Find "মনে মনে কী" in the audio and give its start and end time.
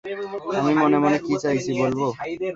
0.81-1.33